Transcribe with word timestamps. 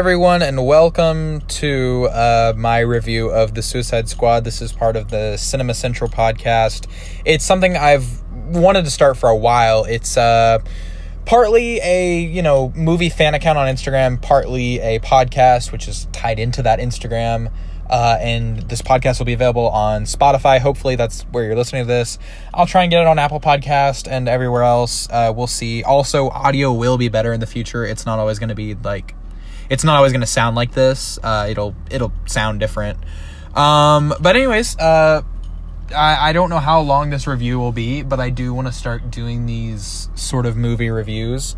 Everyone, 0.00 0.40
and 0.40 0.66
welcome 0.66 1.42
to 1.42 2.08
uh, 2.10 2.54
my 2.56 2.78
review 2.78 3.28
of 3.28 3.52
The 3.52 3.60
Suicide 3.60 4.08
Squad. 4.08 4.44
This 4.44 4.62
is 4.62 4.72
part 4.72 4.96
of 4.96 5.10
the 5.10 5.36
Cinema 5.36 5.74
Central 5.74 6.08
podcast. 6.08 6.86
It's 7.26 7.44
something 7.44 7.76
I've 7.76 8.08
wanted 8.32 8.86
to 8.86 8.90
start 8.90 9.18
for 9.18 9.28
a 9.28 9.36
while. 9.36 9.84
It's 9.84 10.16
uh, 10.16 10.60
partly 11.26 11.80
a 11.82 12.18
you 12.18 12.40
know 12.40 12.72
movie 12.74 13.10
fan 13.10 13.34
account 13.34 13.58
on 13.58 13.68
Instagram, 13.68 14.22
partly 14.22 14.80
a 14.80 15.00
podcast, 15.00 15.70
which 15.70 15.86
is 15.86 16.08
tied 16.12 16.38
into 16.38 16.62
that 16.62 16.78
Instagram. 16.78 17.52
Uh, 17.90 18.16
and 18.22 18.60
this 18.70 18.80
podcast 18.80 19.18
will 19.18 19.26
be 19.26 19.34
available 19.34 19.68
on 19.68 20.04
Spotify. 20.04 20.60
Hopefully, 20.60 20.96
that's 20.96 21.24
where 21.24 21.44
you're 21.44 21.56
listening 21.56 21.82
to 21.82 21.88
this. 21.88 22.18
I'll 22.54 22.66
try 22.66 22.84
and 22.84 22.90
get 22.90 23.02
it 23.02 23.06
on 23.06 23.18
Apple 23.18 23.40
Podcast 23.40 24.10
and 24.10 24.30
everywhere 24.30 24.62
else. 24.62 25.10
Uh, 25.10 25.30
we'll 25.36 25.46
see. 25.46 25.82
Also, 25.82 26.30
audio 26.30 26.72
will 26.72 26.96
be 26.96 27.10
better 27.10 27.34
in 27.34 27.40
the 27.40 27.46
future. 27.46 27.84
It's 27.84 28.06
not 28.06 28.18
always 28.18 28.38
going 28.38 28.48
to 28.48 28.54
be 28.54 28.74
like, 28.76 29.14
it's 29.70 29.84
not 29.84 29.96
always 29.96 30.12
going 30.12 30.20
to 30.20 30.26
sound 30.26 30.56
like 30.56 30.72
this. 30.72 31.18
Uh, 31.22 31.46
it'll 31.48 31.74
it'll 31.90 32.12
sound 32.26 32.60
different. 32.60 32.98
Um, 33.54 34.12
but 34.20 34.36
anyways, 34.36 34.76
uh, 34.78 35.22
I, 35.96 36.30
I 36.30 36.32
don't 36.32 36.50
know 36.50 36.58
how 36.58 36.80
long 36.80 37.10
this 37.10 37.26
review 37.26 37.58
will 37.58 37.72
be, 37.72 38.02
but 38.02 38.20
I 38.20 38.30
do 38.30 38.52
want 38.52 38.66
to 38.68 38.72
start 38.72 39.10
doing 39.10 39.46
these 39.46 40.08
sort 40.14 40.44
of 40.44 40.56
movie 40.56 40.90
reviews. 40.90 41.56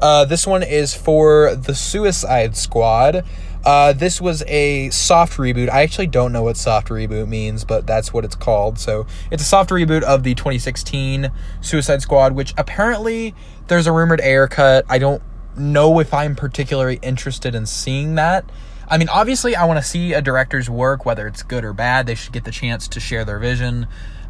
Uh, 0.00 0.24
this 0.24 0.46
one 0.46 0.64
is 0.64 0.94
for 0.94 1.54
the 1.54 1.74
Suicide 1.74 2.56
Squad. 2.56 3.24
Uh, 3.64 3.92
this 3.92 4.20
was 4.20 4.42
a 4.48 4.90
soft 4.90 5.38
reboot. 5.38 5.70
I 5.70 5.82
actually 5.82 6.08
don't 6.08 6.32
know 6.32 6.42
what 6.42 6.56
soft 6.56 6.88
reboot 6.88 7.28
means, 7.28 7.64
but 7.64 7.86
that's 7.86 8.12
what 8.12 8.24
it's 8.24 8.34
called. 8.34 8.80
So 8.80 9.06
it's 9.30 9.42
a 9.42 9.46
soft 9.46 9.70
reboot 9.70 10.02
of 10.02 10.24
the 10.24 10.34
2016 10.34 11.30
Suicide 11.60 12.02
Squad, 12.02 12.32
which 12.32 12.52
apparently 12.58 13.36
there's 13.68 13.86
a 13.86 13.92
rumored 13.92 14.20
Ayer 14.20 14.48
cut. 14.48 14.84
I 14.88 14.98
don't 14.98 15.22
know 15.56 15.98
if 15.98 16.12
I'm 16.12 16.34
particularly 16.34 16.98
interested 17.02 17.54
in 17.54 17.66
seeing 17.66 18.14
that. 18.16 18.44
I 18.88 18.98
mean, 18.98 19.08
obviously, 19.08 19.56
I 19.56 19.64
want 19.64 19.78
to 19.78 19.88
see 19.88 20.12
a 20.12 20.20
director's 20.20 20.68
work, 20.68 21.06
whether 21.06 21.26
it's 21.26 21.42
good 21.42 21.64
or 21.64 21.72
bad. 21.72 22.06
They 22.06 22.14
should 22.14 22.32
get 22.32 22.44
the 22.44 22.50
chance 22.50 22.88
to 22.88 23.00
share 23.00 23.24
their 23.24 23.38
vision. 23.38 23.86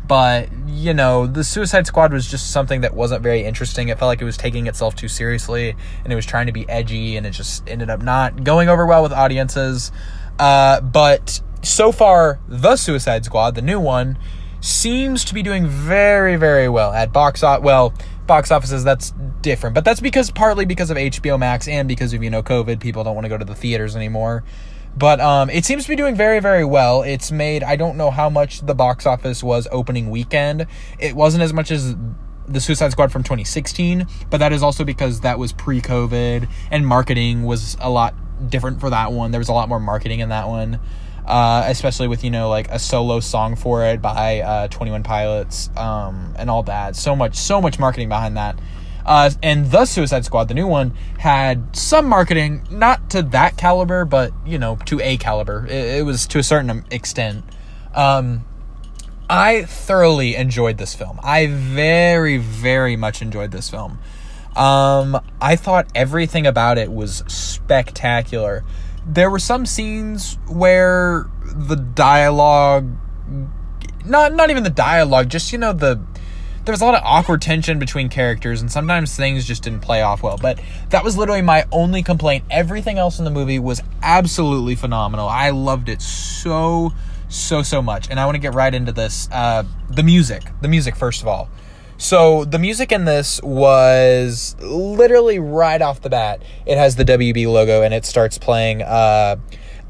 But, 0.06 0.48
you 0.66 0.94
know, 0.94 1.26
the 1.26 1.44
Suicide 1.44 1.86
Squad 1.86 2.12
was 2.12 2.30
just 2.30 2.50
something 2.50 2.80
that 2.80 2.94
wasn't 2.94 3.22
very 3.22 3.44
interesting. 3.44 3.88
It 3.88 3.98
felt 3.98 4.08
like 4.08 4.20
it 4.20 4.24
was 4.24 4.36
taking 4.36 4.66
itself 4.66 4.96
too 4.96 5.08
seriously 5.08 5.76
and 6.02 6.12
it 6.12 6.16
was 6.16 6.26
trying 6.26 6.46
to 6.46 6.52
be 6.52 6.68
edgy 6.68 7.16
and 7.16 7.24
it 7.24 7.30
just 7.30 7.68
ended 7.68 7.88
up 7.88 8.02
not 8.02 8.42
going 8.42 8.68
over 8.68 8.84
well 8.84 9.02
with 9.02 9.12
audiences. 9.12 9.92
Uh, 10.38 10.80
but 10.80 11.40
so 11.62 11.92
far, 11.92 12.40
The 12.48 12.76
Suicide 12.76 13.24
Squad, 13.24 13.54
the 13.54 13.62
new 13.62 13.78
one, 13.78 14.18
seems 14.60 15.24
to 15.24 15.34
be 15.34 15.42
doing 15.42 15.66
very, 15.66 16.36
very 16.36 16.68
well 16.68 16.92
at 16.92 17.12
box 17.12 17.42
office. 17.42 17.64
Well, 17.64 17.94
box 18.32 18.50
offices, 18.50 18.82
that's 18.82 19.12
different. 19.42 19.74
But 19.74 19.84
that's 19.84 20.00
because 20.00 20.30
partly 20.30 20.64
because 20.64 20.90
of 20.90 20.96
HBO 20.96 21.38
Max 21.38 21.68
and 21.68 21.86
because 21.86 22.14
of, 22.14 22.22
you 22.22 22.30
know, 22.30 22.42
COVID. 22.42 22.80
People 22.80 23.04
don't 23.04 23.14
want 23.14 23.26
to 23.26 23.28
go 23.28 23.36
to 23.36 23.44
the 23.44 23.54
theaters 23.54 23.94
anymore. 23.94 24.42
But 24.96 25.20
um, 25.20 25.50
it 25.50 25.66
seems 25.66 25.82
to 25.82 25.90
be 25.90 25.96
doing 25.96 26.14
very, 26.14 26.40
very 26.40 26.64
well. 26.64 27.02
It's 27.02 27.30
made, 27.30 27.62
I 27.62 27.76
don't 27.76 27.98
know 27.98 28.10
how 28.10 28.30
much 28.30 28.60
the 28.60 28.74
box 28.74 29.04
office 29.04 29.42
was 29.42 29.68
opening 29.70 30.08
weekend. 30.08 30.66
It 30.98 31.14
wasn't 31.14 31.42
as 31.42 31.52
much 31.52 31.70
as 31.70 31.94
the 32.48 32.60
Suicide 32.60 32.92
Squad 32.92 33.12
from 33.12 33.22
2016, 33.22 34.06
but 34.30 34.38
that 34.38 34.52
is 34.52 34.62
also 34.62 34.82
because 34.82 35.20
that 35.20 35.38
was 35.38 35.52
pre 35.52 35.82
COVID 35.82 36.48
and 36.70 36.86
marketing 36.86 37.44
was 37.44 37.76
a 37.80 37.90
lot 37.90 38.14
different 38.48 38.80
for 38.80 38.88
that 38.88 39.12
one. 39.12 39.30
There 39.30 39.40
was 39.40 39.48
a 39.50 39.54
lot 39.54 39.68
more 39.68 39.80
marketing 39.80 40.20
in 40.20 40.30
that 40.30 40.48
one. 40.48 40.80
Uh, 41.24 41.62
especially 41.66 42.08
with 42.08 42.24
you 42.24 42.30
know 42.30 42.48
like 42.48 42.68
a 42.68 42.78
solo 42.80 43.20
song 43.20 43.54
for 43.54 43.84
it 43.84 44.02
by 44.02 44.40
uh, 44.40 44.66
21 44.68 45.04
pilots 45.04 45.70
um, 45.76 46.34
and 46.36 46.50
all 46.50 46.64
that 46.64 46.96
so 46.96 47.14
much 47.14 47.36
so 47.36 47.60
much 47.60 47.78
marketing 47.78 48.08
behind 48.08 48.36
that 48.36 48.58
uh, 49.04 49.30
and 49.42 49.70
the 49.70 49.84
Suicide 49.84 50.24
Squad, 50.24 50.48
the 50.48 50.54
new 50.54 50.66
one, 50.66 50.94
had 51.18 51.74
some 51.74 52.06
marketing, 52.06 52.66
not 52.70 53.10
to 53.10 53.22
that 53.22 53.56
caliber, 53.56 54.04
but 54.04 54.32
you 54.46 54.58
know, 54.58 54.76
to 54.86 55.00
a 55.00 55.16
caliber. 55.16 55.66
It, 55.66 55.98
it 55.98 56.04
was 56.04 56.26
to 56.28 56.38
a 56.38 56.42
certain 56.42 56.84
extent. 56.90 57.44
Um, 57.94 58.44
I 59.28 59.62
thoroughly 59.62 60.36
enjoyed 60.36 60.78
this 60.78 60.94
film. 60.94 61.18
I 61.22 61.46
very, 61.46 62.36
very 62.36 62.96
much 62.96 63.22
enjoyed 63.22 63.50
this 63.50 63.68
film. 63.68 63.98
Um, 64.54 65.18
I 65.40 65.56
thought 65.56 65.88
everything 65.94 66.46
about 66.46 66.76
it 66.78 66.92
was 66.92 67.24
spectacular. 67.26 68.62
There 69.06 69.30
were 69.30 69.38
some 69.38 69.66
scenes 69.66 70.38
where 70.48 71.28
the 71.44 71.76
dialogue, 71.76 72.88
not 74.04 74.34
not 74.34 74.50
even 74.50 74.62
the 74.62 74.70
dialogue, 74.70 75.28
just 75.28 75.52
you 75.52 75.58
know 75.58 75.72
the 75.72 76.00
there 76.64 76.72
was 76.72 76.80
a 76.80 76.84
lot 76.84 76.94
of 76.94 77.02
awkward 77.04 77.42
tension 77.42 77.80
between 77.80 78.08
characters 78.08 78.60
and 78.60 78.70
sometimes 78.70 79.16
things 79.16 79.44
just 79.44 79.64
didn't 79.64 79.80
play 79.80 80.02
off 80.02 80.22
well. 80.22 80.38
But 80.40 80.60
that 80.90 81.02
was 81.02 81.16
literally 81.16 81.42
my 81.42 81.66
only 81.72 82.02
complaint. 82.04 82.44
Everything 82.50 82.98
else 82.98 83.18
in 83.18 83.24
the 83.24 83.32
movie 83.32 83.58
was 83.58 83.82
absolutely 84.02 84.76
phenomenal. 84.76 85.28
I 85.28 85.50
loved 85.50 85.88
it 85.88 86.00
so 86.00 86.92
so 87.28 87.62
so 87.62 87.82
much. 87.82 88.10
And 88.10 88.20
i 88.20 88.26
want 88.26 88.36
to 88.36 88.40
get 88.40 88.54
right 88.54 88.72
into 88.72 88.92
this. 88.92 89.28
Uh, 89.32 89.64
the 89.90 90.02
music. 90.02 90.44
The 90.60 90.68
music 90.68 90.94
first 90.94 91.22
of 91.22 91.28
all 91.28 91.48
so 92.02 92.44
the 92.44 92.58
music 92.58 92.90
in 92.90 93.04
this 93.04 93.40
was 93.42 94.56
literally 94.60 95.38
right 95.38 95.80
off 95.80 96.00
the 96.00 96.10
bat 96.10 96.42
it 96.66 96.76
has 96.76 96.96
the 96.96 97.04
wb 97.04 97.46
logo 97.46 97.82
and 97.82 97.94
it 97.94 98.04
starts 98.04 98.38
playing 98.38 98.82
uh, 98.82 99.36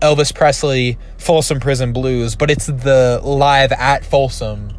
elvis 0.01 0.35
presley 0.35 0.99
folsom 1.17 1.59
prison 1.59 1.93
blues 1.93 2.37
but 2.37 2.51
it's 2.51 2.67
the 2.67 3.21
live 3.25 3.73
at 3.73 4.05
folsom 4.05 4.71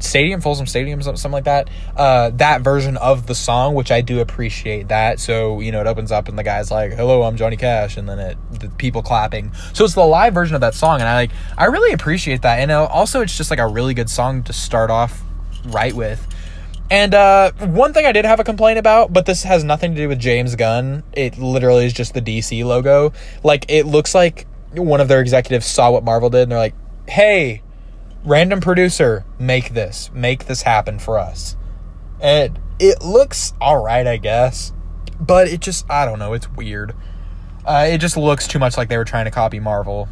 Stadium, 0.00 0.40
Folsom 0.40 0.66
Stadium, 0.66 1.02
something 1.02 1.32
like 1.32 1.44
that. 1.44 1.68
Uh, 1.96 2.30
that 2.30 2.62
version 2.62 2.96
of 2.98 3.26
the 3.26 3.34
song, 3.34 3.74
which 3.74 3.90
I 3.90 4.00
do 4.00 4.20
appreciate 4.20 4.88
that. 4.88 5.18
So 5.18 5.58
you 5.58 5.72
know, 5.72 5.80
it 5.80 5.88
opens 5.88 6.12
up 6.12 6.28
and 6.28 6.38
the 6.38 6.44
guy's 6.44 6.70
like, 6.70 6.92
"Hello, 6.92 7.24
I'm 7.24 7.36
Johnny 7.36 7.56
Cash," 7.56 7.96
and 7.96 8.08
then 8.08 8.20
it 8.20 8.38
the 8.52 8.68
people 8.68 9.02
clapping. 9.02 9.52
So 9.72 9.84
it's 9.84 9.94
the 9.94 10.06
live 10.06 10.34
version 10.34 10.54
of 10.54 10.60
that 10.60 10.74
song, 10.74 11.00
and 11.00 11.08
I 11.08 11.14
like 11.14 11.30
I 11.56 11.64
really 11.64 11.92
appreciate 11.92 12.42
that. 12.42 12.60
And 12.60 12.70
uh, 12.70 12.84
also, 12.84 13.22
it's 13.22 13.36
just 13.36 13.50
like 13.50 13.58
a 13.58 13.66
really 13.66 13.92
good 13.92 14.08
song 14.08 14.44
to 14.44 14.52
start 14.52 14.90
off 14.90 15.20
right 15.64 15.94
with. 15.94 16.26
And 16.90 17.14
uh, 17.14 17.52
one 17.52 17.92
thing 17.92 18.06
I 18.06 18.12
did 18.12 18.24
have 18.24 18.40
a 18.40 18.44
complaint 18.44 18.78
about, 18.78 19.12
but 19.12 19.26
this 19.26 19.42
has 19.42 19.62
nothing 19.62 19.94
to 19.94 20.00
do 20.00 20.08
with 20.08 20.18
James 20.18 20.56
Gunn. 20.56 21.02
It 21.12 21.38
literally 21.38 21.84
is 21.84 21.92
just 21.92 22.14
the 22.14 22.22
DC 22.22 22.64
logo. 22.64 23.12
Like 23.42 23.66
it 23.68 23.84
looks 23.84 24.14
like 24.14 24.46
one 24.72 25.00
of 25.00 25.08
their 25.08 25.20
executives 25.20 25.66
saw 25.66 25.90
what 25.90 26.04
Marvel 26.04 26.30
did, 26.30 26.42
and 26.42 26.52
they're 26.52 26.58
like, 26.58 26.74
"Hey." 27.08 27.62
random 28.24 28.60
producer, 28.60 29.24
make 29.38 29.74
this, 29.74 30.10
make 30.12 30.46
this 30.46 30.62
happen 30.62 30.98
for 30.98 31.18
us. 31.18 31.56
And 32.20 32.58
it 32.78 33.02
looks 33.02 33.52
all 33.60 33.82
right, 33.82 34.06
I 34.06 34.16
guess, 34.16 34.72
but 35.18 35.48
it 35.48 35.60
just, 35.60 35.90
I 35.90 36.04
don't 36.04 36.18
know, 36.18 36.32
it's 36.32 36.50
weird. 36.50 36.94
Uh, 37.64 37.86
it 37.90 37.98
just 37.98 38.16
looks 38.16 38.46
too 38.48 38.58
much 38.58 38.76
like 38.76 38.88
they 38.88 38.96
were 38.96 39.04
trying 39.04 39.26
to 39.26 39.30
copy 39.30 39.60
Marvel, 39.60 40.08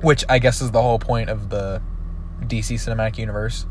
which 0.00 0.24
I 0.28 0.38
guess 0.38 0.60
is 0.60 0.70
the 0.70 0.82
whole 0.82 0.98
point 0.98 1.28
of 1.28 1.50
the 1.50 1.82
DC 2.42 2.74
cinematic 2.74 3.18
universe. 3.18 3.66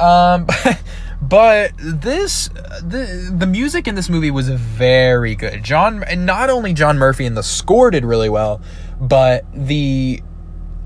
Um, 0.00 0.46
but 1.22 1.72
this 1.78 2.48
the 2.48 3.32
the 3.36 3.46
music 3.46 3.86
in 3.86 3.94
this 3.94 4.08
movie 4.08 4.30
was 4.30 4.48
very 4.48 5.34
good. 5.34 5.62
John, 5.62 6.02
and 6.04 6.26
not 6.26 6.50
only 6.50 6.72
John 6.72 6.98
Murphy 6.98 7.26
and 7.26 7.36
the 7.36 7.42
score 7.42 7.90
did 7.90 8.04
really 8.04 8.28
well, 8.28 8.60
but 9.00 9.44
the 9.54 10.22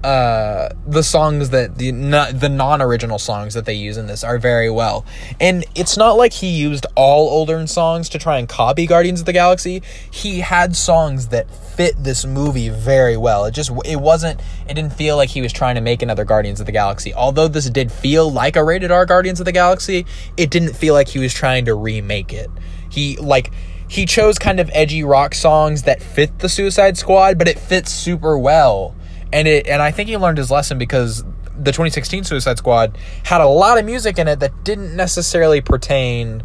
uh, 0.04 0.68
the 0.86 1.02
songs 1.02 1.48
that 1.48 1.78
the 1.78 1.90
not, 1.90 2.38
the 2.38 2.50
non-original 2.50 3.18
songs 3.18 3.54
that 3.54 3.64
they 3.64 3.72
use 3.72 3.96
in 3.96 4.06
this 4.06 4.22
are 4.22 4.36
very 4.36 4.68
well. 4.68 5.06
And 5.40 5.64
it's 5.74 5.96
not 5.96 6.18
like 6.18 6.34
he 6.34 6.48
used 6.48 6.84
all 6.94 7.30
older 7.30 7.66
songs 7.66 8.10
to 8.10 8.18
try 8.18 8.38
and 8.38 8.46
copy 8.46 8.86
Guardians 8.86 9.20
of 9.20 9.26
the 9.26 9.32
Galaxy. 9.32 9.82
He 10.10 10.40
had 10.40 10.76
songs 10.76 11.28
that 11.28 11.50
fit 11.50 11.94
this 11.96 12.26
movie 12.26 12.68
very 12.68 13.16
well. 13.16 13.46
It 13.46 13.52
just 13.52 13.70
it 13.86 13.96
wasn't 13.96 14.42
it 14.68 14.74
didn't 14.74 14.92
feel 14.92 15.16
like 15.16 15.30
he 15.30 15.40
was 15.40 15.54
trying 15.54 15.76
to 15.76 15.80
make 15.80 16.02
another 16.02 16.24
Guardians 16.24 16.60
of 16.60 16.66
the 16.66 16.72
Galaxy. 16.72 17.14
Although 17.14 17.48
this 17.48 17.70
did 17.70 17.90
feel 17.90 18.30
like 18.30 18.56
a 18.56 18.64
rated 18.64 18.90
R 18.90 19.06
Guardians 19.06 19.40
of 19.40 19.46
the 19.46 19.52
Galaxy, 19.52 20.04
it 20.36 20.50
didn't 20.50 20.74
feel 20.74 20.92
like 20.92 21.08
he 21.08 21.18
was 21.18 21.32
trying 21.32 21.64
to 21.64 21.74
remake 21.74 22.30
it. 22.30 22.50
He 22.90 23.16
like 23.16 23.52
he 23.88 24.04
chose 24.04 24.38
kind 24.38 24.60
of 24.60 24.70
edgy 24.74 25.02
rock 25.02 25.34
songs 25.34 25.84
that 25.84 26.02
fit 26.02 26.40
the 26.40 26.50
Suicide 26.50 26.98
Squad, 26.98 27.38
but 27.38 27.48
it 27.48 27.58
fits 27.58 27.90
super 27.90 28.36
well 28.36 28.94
and 29.34 29.48
it 29.48 29.66
and 29.66 29.82
I 29.82 29.90
think 29.90 30.08
he 30.08 30.16
learned 30.16 30.38
his 30.38 30.50
lesson 30.50 30.78
because 30.78 31.24
the 31.56 31.72
2016 31.72 32.24
Suicide 32.24 32.56
Squad 32.56 32.96
had 33.24 33.40
a 33.40 33.46
lot 33.46 33.78
of 33.78 33.84
music 33.84 34.18
in 34.18 34.28
it 34.28 34.40
that 34.40 34.64
didn't 34.64 34.96
necessarily 34.96 35.60
pertain. 35.60 36.44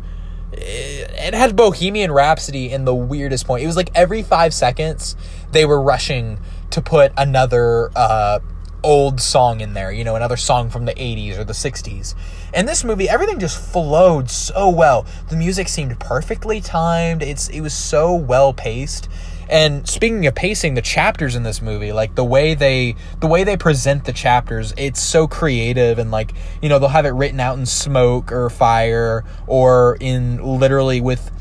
It 0.52 1.36
had 1.36 1.56
Bohemian 1.56 2.12
Rhapsody 2.12 2.72
in 2.72 2.86
the 2.86 2.96
weirdest 2.96 3.46
point. 3.46 3.64
It 3.64 3.68
was 3.68 3.76
like 3.76 3.92
every 3.94 4.24
five 4.24 4.54
seconds 4.54 5.16
they 5.52 5.66
were 5.66 5.80
rushing 5.80 6.40
to 6.72 6.82
put 6.82 7.14
another 7.16 7.92
uh, 7.96 8.40
old 8.84 9.22
song 9.22 9.62
in 9.62 9.74
there, 9.74 9.92
you 9.92 10.04
know, 10.04 10.16
another 10.16 10.38
song 10.38 10.72
from 10.72 10.86
the 10.86 10.94
80s 10.94 11.38
or 11.38 11.44
the 11.44 11.54
60s. 11.54 12.16
And 12.54 12.68
this 12.68 12.84
movie, 12.84 13.08
everything 13.08 13.40
just 13.40 13.62
flowed 13.72 14.32
so 14.32 14.70
well. 14.70 15.06
The 15.30 15.36
music 15.36 15.68
seemed 15.68 16.00
perfectly 16.00 16.60
timed. 16.62 17.22
It's 17.22 17.50
it 17.50 17.62
was 17.62 17.74
so 17.74 18.16
well 18.16 18.52
paced 18.52 19.08
and 19.50 19.88
speaking 19.90 20.28
of 20.28 20.36
pacing, 20.36 20.76
the 20.76 20.82
chapters 20.82 21.36
in 21.36 21.42
this 21.42 21.62
movie, 21.62 21.92
like 21.92 22.14
the 22.14 22.24
way 22.24 22.54
they 22.54 22.96
the 23.20 23.28
way 23.28 23.44
they 23.44 23.58
present 23.58 24.06
the 24.06 24.14
chapters, 24.14 24.74
it's 24.78 25.02
so 25.02 25.28
creative 25.28 25.98
and 25.98 26.12
like, 26.12 26.34
you 26.62 26.70
know, 26.70 26.78
they'll 26.78 26.90
have 26.90 27.06
it 27.06 27.10
written 27.10 27.40
out 27.40 27.58
in 27.58 27.66
smoke 27.66 28.32
or 28.32 28.50
fire 28.52 29.26
or 29.48 29.98
in 30.00 30.44
literally 30.44 31.02
with 31.02 31.32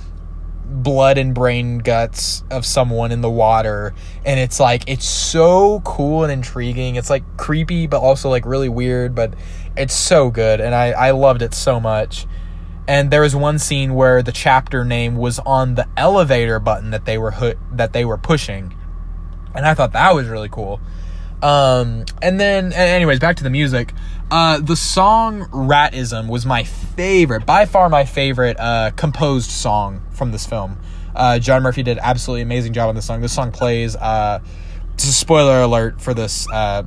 blood 0.64 1.18
and 1.18 1.34
brain 1.34 1.78
guts 1.78 2.44
of 2.50 2.64
someone 2.64 3.12
in 3.12 3.20
the 3.20 3.30
water. 3.30 3.94
And 4.24 4.40
it's 4.40 4.58
like 4.58 4.88
it's 4.88 5.06
so 5.06 5.80
cool 5.80 6.24
and 6.24 6.32
intriguing. 6.32 6.96
It's 6.96 7.10
like 7.10 7.24
creepy 7.36 7.86
but 7.86 8.00
also 8.00 8.30
like 8.30 8.46
really 8.46 8.70
weird 8.70 9.14
but 9.14 9.34
it's 9.76 9.94
so 9.94 10.30
good. 10.30 10.62
And 10.62 10.74
i 10.74 10.92
i 10.92 11.10
loved 11.10 11.42
it 11.42 11.52
so 11.52 11.78
much 11.78 12.26
and 12.88 13.10
there 13.10 13.20
was 13.20 13.36
one 13.36 13.58
scene 13.58 13.94
where 13.94 14.22
the 14.22 14.32
chapter 14.32 14.82
name 14.82 15.14
was 15.14 15.38
on 15.40 15.74
the 15.74 15.86
elevator 15.96 16.58
button 16.58 16.90
that 16.90 17.04
they 17.04 17.18
were 17.18 17.32
hu- 17.32 17.58
that 17.70 17.92
they 17.92 18.04
were 18.04 18.16
pushing. 18.16 18.74
And 19.54 19.66
i 19.66 19.74
thought 19.74 19.92
that 19.92 20.14
was 20.14 20.26
really 20.26 20.48
cool. 20.48 20.80
Um 21.42 22.06
and 22.22 22.40
then 22.40 22.72
anyways 22.72 23.20
back 23.20 23.36
to 23.36 23.44
the 23.44 23.50
music. 23.50 23.92
Uh 24.30 24.58
the 24.60 24.74
song 24.74 25.42
ratism 25.50 26.28
was 26.28 26.46
my 26.46 26.64
favorite 26.64 27.44
by 27.44 27.66
far 27.66 27.90
my 27.90 28.04
favorite 28.06 28.58
uh 28.58 28.90
composed 28.96 29.50
song 29.50 30.02
from 30.10 30.32
this 30.32 30.46
film. 30.46 30.80
Uh 31.14 31.38
john 31.38 31.62
murphy 31.62 31.82
did 31.82 31.98
absolutely 31.98 32.42
amazing 32.42 32.72
job 32.72 32.88
on 32.88 32.94
this 32.94 33.04
song. 33.04 33.20
This 33.20 33.34
song 33.34 33.52
plays 33.52 33.96
uh 33.96 34.40
just 34.96 35.10
a 35.10 35.12
spoiler 35.12 35.60
alert 35.60 36.00
for 36.00 36.14
this 36.14 36.48
uh 36.50 36.84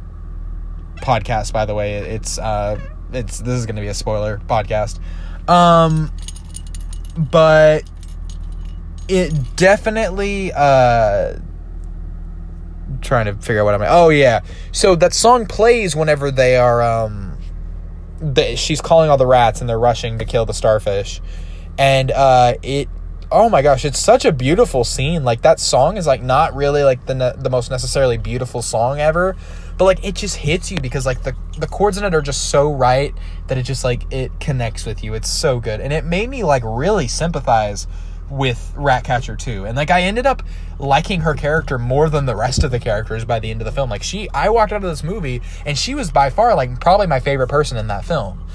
podcast 0.98 1.54
by 1.54 1.66
the 1.66 1.76
way. 1.76 1.98
It's 1.98 2.40
uh 2.40 2.80
it's 3.14 3.40
this 3.40 3.60
is 3.60 3.68
gonna 3.68 3.82
be 3.82 3.88
a 3.88 3.94
spoiler 3.94 4.42
podcast 4.48 5.00
um 5.52 6.12
but 7.18 7.84
it 9.08 9.34
definitely 9.58 10.52
uh 10.54 11.36
trying 13.02 13.26
to 13.26 13.34
figure 13.36 13.62
out 13.62 13.66
what 13.66 13.74
I'm. 13.76 13.82
Oh 13.88 14.10
yeah, 14.10 14.42
so 14.72 14.96
that 14.96 15.14
song 15.14 15.46
plays 15.46 15.96
whenever 15.96 16.32
they 16.32 16.56
are. 16.56 16.82
Um, 16.82 17.38
the, 18.20 18.56
she's 18.56 18.82
calling 18.82 19.10
all 19.10 19.18
the 19.18 19.28
rats 19.28 19.62
and 19.62 19.70
they're 19.70 19.80
rushing 19.80 20.20
to 20.20 20.26
kill 20.26 20.46
the 20.46 20.54
starfish, 20.54 21.22
and 21.78 22.12
uh, 22.12 22.54
it. 22.64 22.88
Oh 23.32 23.50
my 23.50 23.62
gosh, 23.62 23.86
it's 23.86 24.00
such 24.00 24.26
a 24.26 24.32
beautiful 24.32 24.84
scene. 24.84 25.24
Like 25.24 25.42
that 25.42 25.60
song 25.60 25.98
is 25.98 26.06
like 26.06 26.22
not 26.22 26.54
really 26.54 26.84
like 26.84 27.06
the 27.06 27.16
ne- 27.16 27.34
the 27.38 27.50
most 27.50 27.72
necessarily 27.72 28.18
beautiful 28.18 28.62
song 28.62 29.00
ever, 29.00 29.36
but 29.82 29.86
like 29.86 30.06
it 30.06 30.14
just 30.14 30.36
hits 30.36 30.72
you 30.72 30.80
because 30.80 31.08
like 31.08 31.24
the 31.24 31.36
the 31.58 31.66
chords 31.66 31.98
in 31.98 32.04
it 32.04 32.14
are 32.14 32.22
just 32.22 32.52
so 32.52 32.72
right 32.72 33.16
that 33.48 33.58
it 33.58 33.64
just 33.64 33.84
like 33.84 34.04
it 34.14 34.32
connects 34.40 34.86
with 34.86 35.04
you. 35.04 35.16
It's 35.16 35.28
so 35.28 35.60
good, 35.60 35.82
and 35.82 35.92
it 35.92 36.06
made 36.06 36.30
me 36.30 36.44
like 36.44 36.62
really 36.64 37.08
sympathize 37.08 37.88
with 38.30 38.74
Ratcatcher 38.76 39.36
2. 39.36 39.66
And 39.66 39.76
like 39.76 39.90
I 39.90 40.04
ended 40.04 40.28
up 40.28 40.44
liking 40.78 41.22
her 41.22 41.34
character 41.34 41.80
more 41.80 42.10
than 42.10 42.28
the 42.28 42.36
rest 42.36 42.64
of 42.64 42.70
the 42.70 42.80
characters 42.80 43.26
by 43.26 43.40
the 43.40 43.50
end 43.50 43.60
of 43.60 43.66
the 43.66 43.72
film. 43.72 43.90
Like 43.90 44.04
she 44.04 44.30
I 44.36 44.50
walked 44.50 44.72
out 44.72 44.84
of 44.84 44.90
this 44.92 45.04
movie 45.04 45.42
and 45.66 45.76
she 45.76 45.96
was 45.96 46.12
by 46.12 46.30
far 46.30 46.54
like 46.54 46.80
probably 46.80 47.08
my 47.08 47.20
favorite 47.20 47.50
person 47.50 47.76
in 47.76 47.88
that 47.88 48.06
film. 48.06 48.48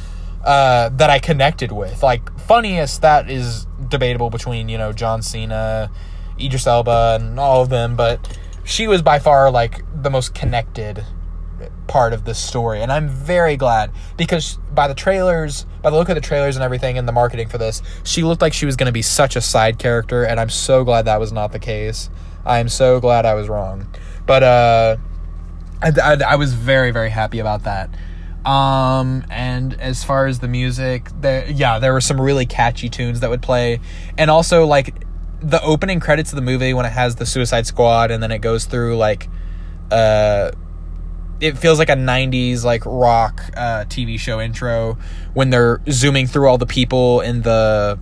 Uh, 0.44 0.90
that 0.90 1.10
I 1.10 1.18
connected 1.18 1.72
with. 1.72 2.04
Like 2.04 2.38
funniest 2.38 3.02
that 3.02 3.28
is 3.28 3.66
debatable 3.88 4.30
between, 4.30 4.68
you 4.68 4.78
know, 4.78 4.92
John 4.92 5.22
Cena, 5.22 5.90
Idris 6.38 6.68
Elba 6.68 7.18
and 7.20 7.40
all 7.40 7.62
of 7.62 7.68
them, 7.68 7.96
but 7.96 8.38
she 8.62 8.86
was 8.86 9.02
by 9.02 9.18
far 9.18 9.50
like 9.50 9.82
the 9.92 10.10
most 10.10 10.36
connected 10.36 11.04
part 11.96 12.12
of 12.12 12.26
this 12.26 12.38
story 12.38 12.82
and 12.82 12.92
i'm 12.92 13.08
very 13.08 13.56
glad 13.56 13.90
because 14.18 14.58
by 14.74 14.86
the 14.86 14.94
trailers 14.94 15.64
by 15.80 15.88
the 15.88 15.96
look 15.96 16.10
of 16.10 16.14
the 16.14 16.20
trailers 16.20 16.54
and 16.54 16.62
everything 16.62 16.98
and 16.98 17.08
the 17.08 17.12
marketing 17.12 17.48
for 17.48 17.56
this 17.56 17.80
she 18.04 18.22
looked 18.22 18.42
like 18.42 18.52
she 18.52 18.66
was 18.66 18.76
going 18.76 18.84
to 18.84 18.92
be 18.92 19.00
such 19.00 19.34
a 19.34 19.40
side 19.40 19.78
character 19.78 20.22
and 20.22 20.38
i'm 20.38 20.50
so 20.50 20.84
glad 20.84 21.06
that 21.06 21.18
was 21.18 21.32
not 21.32 21.52
the 21.52 21.58
case. 21.58 22.10
I 22.44 22.58
am 22.58 22.68
so 22.68 23.00
glad 23.00 23.24
i 23.24 23.32
was 23.32 23.48
wrong. 23.48 23.86
But 24.26 24.42
uh 24.42 24.96
i, 25.80 25.90
I, 26.02 26.32
I 26.32 26.36
was 26.36 26.52
very 26.52 26.90
very 26.90 27.08
happy 27.08 27.38
about 27.38 27.62
that. 27.62 27.88
Um 28.44 29.24
and 29.30 29.72
as 29.80 30.04
far 30.04 30.26
as 30.26 30.40
the 30.40 30.48
music 30.48 31.08
there 31.18 31.50
yeah 31.50 31.78
there 31.78 31.94
were 31.94 32.02
some 32.02 32.20
really 32.20 32.44
catchy 32.44 32.90
tunes 32.90 33.20
that 33.20 33.30
would 33.30 33.40
play. 33.40 33.80
And 34.18 34.30
also 34.30 34.66
like 34.66 35.02
the 35.40 35.62
opening 35.62 36.00
credits 36.00 36.30
of 36.30 36.36
the 36.36 36.42
movie 36.42 36.74
when 36.74 36.84
it 36.84 36.92
has 36.92 37.16
the 37.16 37.24
suicide 37.24 37.66
squad 37.66 38.10
and 38.10 38.22
then 38.22 38.32
it 38.32 38.42
goes 38.42 38.66
through 38.66 38.98
like 38.98 39.30
uh 39.90 40.50
it 41.40 41.58
feels 41.58 41.78
like 41.78 41.88
a 41.88 41.94
90s 41.94 42.64
like 42.64 42.82
rock 42.86 43.42
uh, 43.56 43.84
TV 43.84 44.18
show 44.18 44.40
intro 44.40 44.96
when 45.34 45.50
they're 45.50 45.80
zooming 45.90 46.26
through 46.26 46.48
all 46.48 46.58
the 46.58 46.66
people 46.66 47.20
in 47.20 47.42
the 47.42 47.98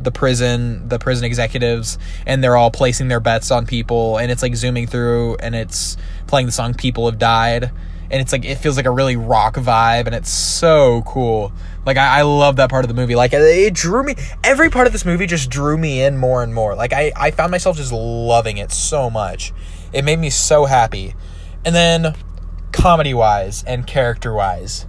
the 0.00 0.12
prison 0.12 0.86
the 0.88 0.98
prison 0.98 1.24
executives 1.24 1.98
and 2.26 2.44
they're 2.44 2.56
all 2.56 2.70
placing 2.70 3.08
their 3.08 3.20
bets 3.20 3.50
on 3.50 3.66
people 3.66 4.18
and 4.18 4.30
it's 4.30 4.42
like 4.42 4.54
zooming 4.54 4.86
through 4.86 5.36
and 5.36 5.54
it's 5.54 5.96
playing 6.26 6.46
the 6.46 6.52
song 6.52 6.74
people 6.74 7.06
have 7.06 7.18
died 7.18 7.70
and 8.10 8.20
it's 8.20 8.32
like 8.32 8.44
it 8.44 8.56
feels 8.56 8.76
like 8.76 8.86
a 8.86 8.90
really 8.90 9.16
rock 9.16 9.56
vibe 9.56 10.06
and 10.06 10.14
it's 10.14 10.30
so 10.30 11.02
cool. 11.06 11.52
Like 11.86 11.96
I, 11.96 12.20
I 12.20 12.22
love 12.22 12.56
that 12.56 12.70
part 12.70 12.84
of 12.84 12.88
the 12.88 12.94
movie. 12.94 13.14
Like 13.14 13.32
it 13.32 13.74
drew 13.74 14.02
me 14.02 14.14
every 14.42 14.70
part 14.70 14.86
of 14.86 14.92
this 14.92 15.04
movie 15.04 15.26
just 15.26 15.50
drew 15.50 15.76
me 15.76 16.02
in 16.02 16.16
more 16.16 16.42
and 16.42 16.54
more. 16.54 16.74
Like 16.74 16.92
I, 16.92 17.12
I 17.16 17.30
found 17.30 17.50
myself 17.50 17.76
just 17.76 17.92
loving 17.92 18.58
it 18.58 18.70
so 18.70 19.10
much. 19.10 19.52
It 19.92 20.04
made 20.04 20.18
me 20.18 20.30
so 20.30 20.64
happy. 20.64 21.14
And 21.64 21.74
then 21.74 22.14
comedy 22.74 23.14
wise 23.14 23.64
and 23.66 23.86
character 23.86 24.34
wise. 24.34 24.86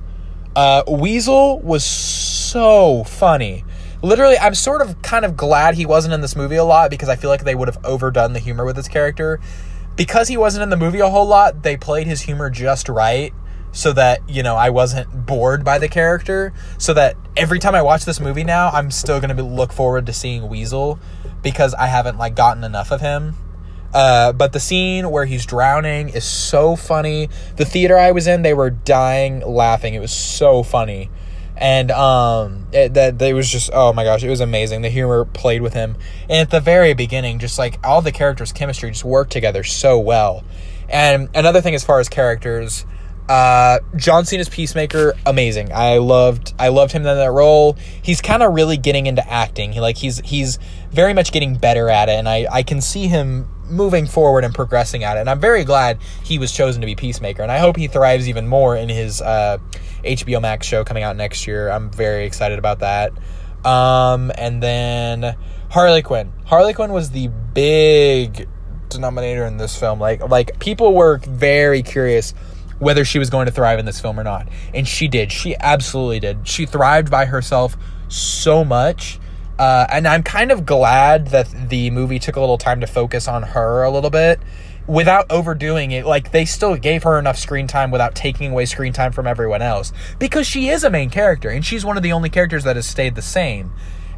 Uh, 0.56 0.84
Weasel 0.88 1.60
was 1.60 1.86
so 1.86 3.04
funny. 3.04 3.64
Literally, 4.02 4.38
I'm 4.38 4.56
sort 4.56 4.82
of 4.82 5.02
kind 5.02 5.24
of 5.24 5.38
glad 5.38 5.76
he 5.76 5.86
wasn't 5.86 6.14
in 6.14 6.22
this 6.22 6.36
movie 6.36 6.56
a 6.56 6.64
lot 6.64 6.90
because 6.90 7.10
I 7.10 7.16
feel 7.16 7.30
like 7.30 7.44
they 7.44 7.56
would 7.56 7.68
have 7.68 7.78
overdone 7.86 8.34
the 8.34 8.40
humor 8.40 8.66
with 8.66 8.76
his 8.76 8.88
character. 8.88 9.40
Because 9.96 10.28
he 10.28 10.36
wasn't 10.36 10.64
in 10.64 10.70
the 10.70 10.78
movie 10.78 11.00
a 11.00 11.10
whole 11.10 11.26
lot, 11.26 11.64
they 11.64 11.78
played 11.78 12.08
his 12.08 12.22
humor 12.22 12.50
just 12.50 12.90
right 12.90 13.34
so 13.72 13.94
that, 13.94 14.28
you 14.30 14.42
know, 14.44 14.56
I 14.56 14.72
wasn't 14.72 15.26
bored 15.26 15.64
by 15.64 15.80
the 15.80 15.88
character. 15.88 16.54
So 16.78 16.94
that 16.96 17.16
every 17.38 17.60
time 17.60 17.76
I 17.76 17.82
watch 17.82 18.06
this 18.06 18.20
movie 18.20 18.44
now, 18.44 18.70
I'm 18.70 18.90
still 18.92 19.20
going 19.20 19.36
to 19.36 19.44
look 19.44 19.72
forward 19.72 20.06
to 20.08 20.14
seeing 20.14 20.50
Weasel 20.50 21.00
because 21.44 21.74
I 21.74 21.88
haven't, 21.88 22.18
like, 22.18 22.36
gotten 22.36 22.64
enough 22.64 22.92
of 22.92 23.02
him. 23.02 23.36
Uh, 23.96 24.34
but 24.34 24.52
the 24.52 24.60
scene 24.60 25.10
where 25.10 25.24
he's 25.24 25.46
drowning 25.46 26.10
is 26.10 26.26
so 26.26 26.76
funny. 26.76 27.30
The 27.56 27.64
theater 27.64 27.98
I 27.98 28.12
was 28.12 28.28
in, 28.28 28.42
they 28.42 28.54
were 28.54 28.70
dying 28.70 29.40
laughing. 29.40 29.94
It 29.94 30.02
was 30.02 30.12
so 30.12 30.64
funny. 30.64 31.10
And 31.56 31.92
um, 31.92 32.68
it, 32.74 32.94
that 32.96 33.22
it 33.22 33.34
was 33.34 33.50
just 33.50 33.70
oh 33.72 33.94
my 33.94 34.04
gosh, 34.04 34.22
it 34.22 34.30
was 34.30 34.42
amazing. 34.42 34.82
The 34.82 34.90
humor 34.90 35.24
played 35.24 35.62
with 35.62 35.74
him, 35.74 35.96
and 36.24 36.42
at 36.42 36.50
the 36.50 36.60
very 36.60 36.94
beginning, 36.94 37.40
just 37.40 37.58
like 37.58 37.80
all 37.86 38.02
the 38.02 38.12
characters' 38.12 38.52
chemistry 38.52 38.92
just 38.92 39.06
worked 39.06 39.32
together 39.32 39.64
so 39.64 39.98
well. 39.98 40.44
And 40.90 41.30
another 41.34 41.62
thing, 41.62 41.74
as 41.74 41.86
far 41.86 42.02
as 42.02 42.10
characters, 42.10 42.86
uh, 43.30 43.80
John 43.96 44.26
Cena's 44.26 44.50
Peacemaker, 44.50 45.14
amazing. 45.26 45.72
I 45.72 46.00
loved 46.00 46.54
I 46.60 46.68
loved 46.68 46.92
him 46.92 47.06
in 47.06 47.16
that 47.16 47.32
role. 47.32 47.78
He's 48.02 48.20
kind 48.20 48.44
of 48.44 48.54
really 48.54 48.76
getting 48.76 49.08
into 49.08 49.26
acting. 49.26 49.72
He 49.72 49.80
like 49.80 49.96
he's 49.96 50.20
he's 50.26 50.60
very 50.92 51.14
much 51.14 51.32
getting 51.32 51.56
better 51.56 51.90
at 51.90 52.10
it, 52.10 52.16
and 52.16 52.28
I 52.28 52.48
I 52.52 52.64
can 52.64 52.82
see 52.82 53.08
him 53.08 53.48
moving 53.70 54.06
forward 54.06 54.44
and 54.44 54.54
progressing 54.54 55.04
at 55.04 55.18
it. 55.18 55.22
And 55.22 55.30
I'm 55.30 55.40
very 55.40 55.64
glad 55.64 56.00
he 56.24 56.38
was 56.38 56.52
chosen 56.52 56.82
to 56.82 56.86
be 56.86 56.96
Peacemaker, 56.96 57.42
and 57.42 57.52
I 57.52 57.60
hope 57.60 57.78
he 57.78 57.88
thrives 57.88 58.30
even 58.30 58.48
more 58.48 58.76
in 58.76 58.90
his 58.90 59.22
uh, 59.22 59.58
HBO 60.04 60.42
Max 60.42 60.68
show 60.68 60.84
coming 60.84 61.04
out 61.04 61.16
next 61.16 61.48
year. 61.48 61.70
I'm 61.70 61.90
very 61.90 62.26
excited 62.26 62.60
about 62.60 62.80
that. 62.80 63.12
Um, 63.66 64.32
and 64.38 64.62
then 64.62 65.36
Harley 65.70 66.04
Quinn. 66.04 66.32
Harley 66.46 66.74
Quinn 66.74 66.94
was 66.94 67.10
the 67.10 67.28
big 67.54 68.48
denominator 68.90 69.46
in 69.46 69.58
this 69.58 69.78
film. 69.78 70.00
Like 70.00 70.28
like 70.30 70.60
people 70.60 70.94
were 70.94 71.18
very 71.18 71.82
curious 71.82 72.34
whether 72.80 73.06
she 73.06 73.20
was 73.20 73.30
going 73.30 73.46
to 73.46 73.52
thrive 73.52 73.80
in 73.80 73.86
this 73.86 74.00
film 74.00 74.20
or 74.20 74.24
not. 74.24 74.48
And 74.74 74.88
she 74.88 75.08
did. 75.08 75.32
She 75.32 75.56
absolutely 75.58 76.20
did. 76.20 76.48
She 76.48 76.66
thrived 76.66 77.10
by 77.10 77.26
herself 77.26 77.78
so 78.08 78.64
much 78.64 79.20
uh, 79.58 79.88
and 79.90 80.08
I'm 80.08 80.24
kind 80.24 80.52
of 80.52 80.66
glad 80.66 81.28
that 81.28 81.70
the 81.70 81.90
movie 81.90 82.20
took 82.20 82.36
a 82.36 82.40
little 82.40 82.58
time 82.58 82.82
to 82.82 82.88
focus 82.88 83.28
on 83.28 83.44
her 83.44 83.84
a 83.84 83.90
little 83.90 84.10
bit 84.10 84.40
without 84.88 85.32
overdoing 85.32 85.92
it. 85.92 86.06
Like, 86.06 86.32
they 86.32 86.46
still 86.46 86.76
gave 86.76 87.04
her 87.04 87.18
enough 87.18 87.38
screen 87.38 87.68
time 87.68 87.92
without 87.92 88.16
taking 88.16 88.52
away 88.52 88.66
screen 88.66 88.94
time 88.94 89.12
from 89.12 89.28
everyone 89.28 89.62
else 89.62 89.94
because 90.20 90.46
she 90.46 90.70
is 90.70 90.84
a 90.84 90.90
main 90.90 91.10
character 91.10 91.50
and 91.50 91.66
she's 91.66 91.86
one 91.86 91.98
of 91.98 92.04
the 92.04 92.12
only 92.12 92.30
characters 92.30 92.64
that 92.66 92.76
has 92.76 92.86
stayed 92.86 93.16
the 93.16 93.22
same. 93.22 93.72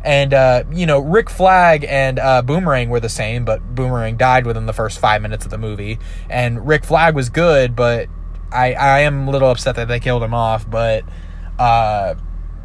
And, 0.03 0.33
uh, 0.33 0.63
you 0.71 0.85
know, 0.85 0.99
Rick 0.99 1.29
Flag 1.29 1.85
and 1.87 2.17
uh, 2.17 2.41
Boomerang 2.41 2.89
were 2.89 2.99
the 2.99 3.09
same, 3.09 3.45
but 3.45 3.75
Boomerang 3.75 4.15
died 4.17 4.45
within 4.45 4.65
the 4.65 4.73
first 4.73 4.99
five 4.99 5.21
minutes 5.21 5.45
of 5.45 5.51
the 5.51 5.57
movie. 5.57 5.99
And 6.29 6.67
Rick 6.67 6.85
Flag 6.85 7.13
was 7.13 7.29
good, 7.29 7.75
but 7.75 8.07
I, 8.51 8.73
I 8.73 8.99
am 9.01 9.27
a 9.27 9.31
little 9.31 9.49
upset 9.49 9.75
that 9.75 9.87
they 9.87 9.99
killed 9.99 10.23
him 10.23 10.33
off. 10.33 10.69
But, 10.69 11.03
uh, 11.59 12.15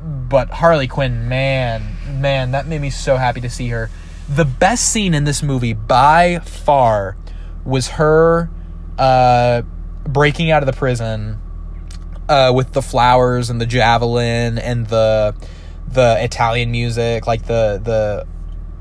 but 0.02 0.50
Harley 0.50 0.88
Quinn, 0.88 1.28
man, 1.28 1.96
man, 2.20 2.52
that 2.52 2.66
made 2.66 2.80
me 2.80 2.90
so 2.90 3.16
happy 3.16 3.40
to 3.40 3.50
see 3.50 3.68
her. 3.68 3.90
The 4.28 4.44
best 4.44 4.90
scene 4.90 5.14
in 5.14 5.24
this 5.24 5.42
movie 5.42 5.72
by 5.72 6.40
far 6.40 7.16
was 7.64 7.88
her 7.88 8.50
uh, 8.98 9.62
breaking 10.04 10.50
out 10.50 10.62
of 10.62 10.66
the 10.66 10.72
prison 10.72 11.38
uh, 12.28 12.52
with 12.54 12.72
the 12.72 12.82
flowers 12.82 13.50
and 13.50 13.60
the 13.60 13.66
javelin 13.66 14.58
and 14.58 14.86
the 14.86 15.34
the 15.86 16.16
Italian 16.24 16.70
music, 16.70 17.26
like 17.26 17.46
the 17.46 17.80
the 17.82 18.26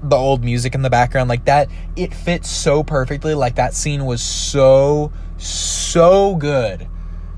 the 0.03 0.15
old 0.15 0.43
music 0.43 0.73
in 0.73 0.81
the 0.81 0.89
background, 0.89 1.29
like 1.29 1.45
that. 1.45 1.67
It 1.95 2.13
fits 2.13 2.49
so 2.49 2.83
perfectly. 2.83 3.33
Like 3.35 3.55
that 3.55 3.73
scene 3.73 4.05
was 4.05 4.21
so 4.21 5.11
so 5.37 6.35
good 6.35 6.87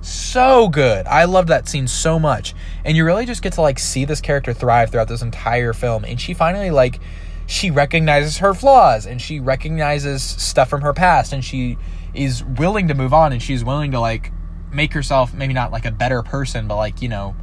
so 0.04 0.68
good. 0.68 1.08
I 1.08 1.25
loved 1.25 1.50
that 1.50 1.68
scene 1.68 1.88
so 1.88 2.20
much. 2.20 2.54
And 2.86 2.98
you 2.98 3.06
really 3.06 3.25
just 3.25 3.42
get 3.42 3.54
to 3.54 3.62
like 3.62 3.80
see 3.80 4.06
this 4.06 4.22
character 4.22 4.54
thrive 4.54 4.92
throughout 4.92 5.08
this 5.08 5.22
entire 5.22 5.74
film. 5.74 6.06
And 6.06 6.20
she 6.20 6.34
finally 6.34 6.72
like 6.72 7.00
she 7.46 7.72
recognizes 7.72 8.38
her 8.38 8.54
flaws 8.54 9.06
and 9.06 9.22
she 9.22 9.40
recognizes 9.40 10.24
stuff 10.24 10.70
from 10.70 10.82
her 10.82 10.94
past 10.94 11.34
and 11.34 11.44
she 11.44 11.78
is 12.13 12.44
willing 12.44 12.88
to 12.88 12.94
move 12.94 13.13
on 13.13 13.34
and 13.34 13.42
she's 13.42 13.63
willing 13.63 13.92
to 13.92 14.00
like 14.00 14.32
make 14.72 14.94
herself 14.94 15.34
maybe 15.34 15.54
not 15.54 15.72
like 15.72 15.86
a 15.86 15.92
better 15.92 16.24
person 16.24 16.68
but 16.68 16.78
like 16.78 17.02
you 17.02 17.10
know 17.10 17.36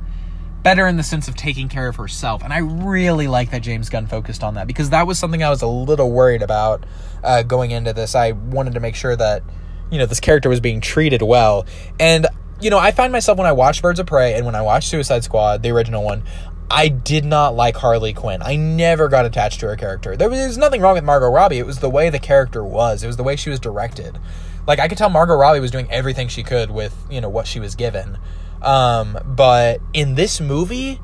better 0.63 0.87
in 0.87 0.97
the 0.97 1.03
sense 1.03 1.29
of 1.29 1.37
taking 1.37 1.69
care 1.69 1.89
of 1.89 1.97
herself. 1.97 2.43
And 2.43 2.53
i 2.53 2.59
really 2.59 3.29
like 3.29 3.51
that 3.51 3.63
james 3.63 3.91
gunn 3.91 4.07
focused 4.07 4.43
on 4.43 4.55
that 4.55 4.67
because 4.67 4.91
that 4.91 5.07
was 5.07 5.19
something 5.19 5.43
i 5.43 5.51
was 5.51 5.63
a 5.63 5.67
little 5.67 6.11
worried 6.11 6.43
about 6.43 6.85
uh, 7.23 7.43
going 7.43 7.71
into 7.71 7.93
this. 7.93 8.15
I 8.15 8.33
wanted 8.33 8.75
to 8.75 8.81
make 8.81 8.95
sure 8.95 9.17
that 9.17 9.43
you 9.91 9.99
know 9.99 10.07
this 10.07 10.21
character 10.21 10.49
was 10.49 10.61
being 10.61 10.81
treated 10.81 11.23
well. 11.23 11.67
And 11.99 12.27
you 12.61 12.71
know 12.71 12.79
i 12.79 12.91
find 12.91 13.13
myself 13.13 13.39
when 13.39 13.47
i 13.47 13.53
watch 13.53 13.83
birds 13.83 14.01
of 14.01 14.07
prey 14.07 14.35
and 14.35 14.45
when 14.45 14.55
i 14.55 14.63
watch 14.63 14.87
suicide 14.89 15.25
squad 15.25 15.63
the 15.63 15.71
original 15.71 16.03
one 16.05 16.23
I 16.73 16.87
did 16.87 17.25
not 17.25 17.57
like 17.57 17.75
Harley 17.75 18.13
Quinn. 18.13 18.43
I 18.43 18.55
never 18.55 19.09
got 19.09 19.27
attached 19.27 19.59
to 19.59 19.67
her 19.67 19.75
character. 19.75 20.17
There 20.17 20.31
was, 20.31 20.39
there 20.39 20.47
was 20.47 20.57
nothing 20.57 20.81
wrong 20.81 20.95
with 20.95 21.03
Margot 21.03 21.29
Robbie. 21.29 21.59
It 21.59 21.67
was 21.67 21.81
the 21.81 21.91
way 21.91 22.11
the 22.11 22.21
character 22.21 22.63
was. 22.63 23.03
It 23.03 23.09
was 23.09 23.17
the 23.17 23.25
way 23.25 23.35
she 23.35 23.51
was 23.51 23.59
directed. 23.59 24.21
Like 24.69 24.79
I 24.79 24.87
could 24.87 24.97
tell 24.97 25.11
Margot 25.11 25.35
Robbie 25.35 25.59
was 25.59 25.73
doing 25.73 25.91
everything 25.91 26.29
she 26.29 26.45
could 26.45 26.71
with 26.71 26.95
you 27.11 27.21
know 27.21 27.29
what 27.29 27.49
she 27.49 27.59
was 27.59 27.75
given. 27.75 28.19
Um, 28.63 29.19
but 29.25 29.81
in 29.93 30.15
this 30.15 30.41
movie, 30.41 31.01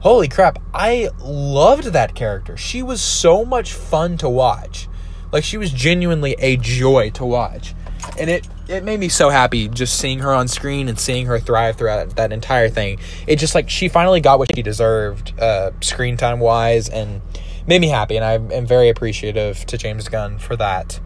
holy 0.00 0.28
crap, 0.28 0.58
I 0.74 1.08
loved 1.20 1.84
that 1.92 2.14
character. 2.14 2.58
She 2.58 2.82
was 2.82 3.00
so 3.00 3.44
much 3.44 3.72
fun 3.72 4.18
to 4.18 4.28
watch. 4.28 4.86
Like 5.32 5.44
she 5.44 5.56
was 5.56 5.72
genuinely 5.72 6.36
a 6.38 6.56
joy 6.56 7.10
to 7.10 7.24
watch. 7.24 7.74
And 8.18 8.28
it 8.28 8.46
it 8.68 8.84
made 8.84 8.98
me 8.98 9.08
so 9.08 9.30
happy 9.30 9.68
just 9.68 9.98
seeing 9.98 10.18
her 10.20 10.32
on 10.32 10.48
screen 10.48 10.88
and 10.88 10.98
seeing 10.98 11.26
her 11.26 11.38
thrive 11.38 11.76
throughout 11.76 12.16
that 12.16 12.32
entire 12.32 12.68
thing. 12.68 12.98
It 13.26 13.36
just 13.36 13.54
like 13.54 13.70
she 13.70 13.88
finally 13.88 14.20
got 14.20 14.38
what 14.38 14.54
she 14.54 14.62
deserved, 14.62 15.38
uh, 15.40 15.70
screen 15.80 16.16
time 16.16 16.40
wise, 16.40 16.88
and 16.88 17.20
made 17.66 17.80
me 17.80 17.88
happy. 17.88 18.16
And 18.16 18.24
I 18.24 18.34
am 18.54 18.66
very 18.66 18.88
appreciative 18.88 19.64
to 19.66 19.78
James 19.78 20.08
Gunn 20.08 20.38
for 20.38 20.56
that. 20.56 21.00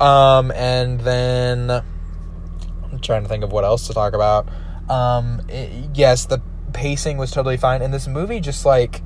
Um, 0.00 0.50
and 0.52 1.00
then 1.00 1.70
I'm 1.70 2.98
trying 3.00 3.22
to 3.22 3.28
think 3.28 3.44
of 3.44 3.52
what 3.52 3.64
else 3.64 3.86
to 3.86 3.94
talk 3.94 4.12
about. 4.12 4.48
Um, 4.90 5.42
it, 5.48 5.90
yes, 5.94 6.26
the 6.26 6.42
pacing 6.72 7.18
was 7.18 7.30
totally 7.30 7.56
fine, 7.56 7.82
and 7.82 7.94
this 7.94 8.06
movie 8.06 8.40
just 8.40 8.64
like 8.66 9.02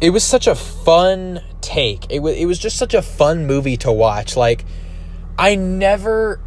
it 0.00 0.10
was 0.10 0.24
such 0.24 0.48
a 0.48 0.54
fun 0.56 1.40
take. 1.60 2.10
It 2.10 2.18
was 2.18 2.36
it 2.36 2.46
was 2.46 2.58
just 2.58 2.76
such 2.76 2.94
a 2.94 3.02
fun 3.02 3.46
movie 3.46 3.76
to 3.78 3.92
watch. 3.92 4.36
Like 4.36 4.64
I 5.38 5.54
never 5.54 6.40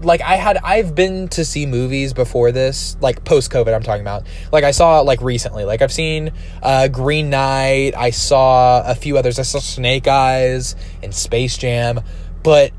like 0.00 0.20
I 0.20 0.36
had 0.36 0.58
I've 0.58 0.94
been 0.94 1.28
to 1.28 1.44
see 1.44 1.66
movies 1.66 2.12
before 2.12 2.52
this, 2.52 2.96
like 3.00 3.24
post 3.24 3.50
COVID 3.50 3.74
I'm 3.74 3.82
talking 3.82 4.02
about. 4.02 4.26
Like 4.52 4.64
I 4.64 4.70
saw 4.70 5.00
like 5.00 5.20
recently. 5.20 5.64
Like 5.64 5.82
I've 5.82 5.92
seen 5.92 6.32
uh 6.62 6.88
Green 6.88 7.30
Knight, 7.30 7.94
I 7.96 8.10
saw 8.10 8.82
a 8.88 8.94
few 8.94 9.18
others. 9.18 9.38
I 9.38 9.42
saw 9.42 9.58
Snake 9.58 10.06
Eyes 10.06 10.76
and 11.02 11.14
Space 11.14 11.56
Jam, 11.58 12.00
but 12.42 12.72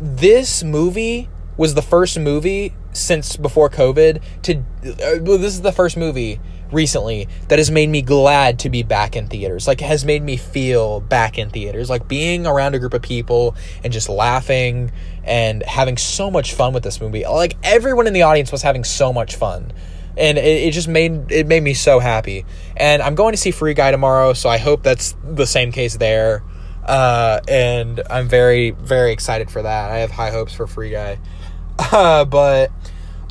this 0.00 0.62
movie 0.62 1.28
was 1.56 1.74
the 1.74 1.82
first 1.82 2.18
movie 2.18 2.74
since 2.92 3.36
before 3.36 3.70
COVID 3.70 4.22
to 4.42 4.58
uh, 4.58 5.18
this 5.38 5.54
is 5.54 5.62
the 5.62 5.72
first 5.72 5.96
movie 5.96 6.40
recently 6.74 7.28
that 7.48 7.58
has 7.58 7.70
made 7.70 7.88
me 7.88 8.02
glad 8.02 8.58
to 8.60 8.70
be 8.70 8.82
back 8.82 9.16
in 9.16 9.28
theaters. 9.28 9.66
Like 9.66 9.80
has 9.80 10.04
made 10.04 10.22
me 10.22 10.36
feel 10.36 11.00
back 11.00 11.38
in 11.38 11.50
theaters. 11.50 11.88
Like 11.88 12.08
being 12.08 12.46
around 12.46 12.74
a 12.74 12.78
group 12.78 12.94
of 12.94 13.02
people 13.02 13.56
and 13.82 13.92
just 13.92 14.08
laughing 14.08 14.92
and 15.22 15.62
having 15.62 15.96
so 15.96 16.30
much 16.30 16.54
fun 16.54 16.74
with 16.74 16.82
this 16.82 17.00
movie. 17.00 17.24
Like 17.24 17.56
everyone 17.62 18.06
in 18.06 18.12
the 18.12 18.22
audience 18.22 18.52
was 18.52 18.62
having 18.62 18.84
so 18.84 19.12
much 19.12 19.36
fun. 19.36 19.72
And 20.16 20.38
it, 20.38 20.44
it 20.44 20.70
just 20.72 20.88
made 20.88 21.32
it 21.32 21.46
made 21.46 21.62
me 21.62 21.74
so 21.74 21.98
happy. 21.98 22.44
And 22.76 23.02
I'm 23.02 23.14
going 23.14 23.32
to 23.32 23.38
see 23.38 23.50
Free 23.50 23.74
Guy 23.74 23.90
tomorrow, 23.90 24.32
so 24.32 24.48
I 24.48 24.58
hope 24.58 24.82
that's 24.82 25.16
the 25.24 25.46
same 25.46 25.72
case 25.72 25.96
there. 25.96 26.42
Uh, 26.84 27.40
and 27.48 28.02
I'm 28.10 28.28
very, 28.28 28.70
very 28.70 29.12
excited 29.12 29.50
for 29.50 29.62
that. 29.62 29.90
I 29.90 29.98
have 29.98 30.10
high 30.10 30.30
hopes 30.30 30.52
for 30.52 30.66
Free 30.66 30.90
Guy. 30.90 31.18
Uh, 31.76 32.24
but 32.24 32.70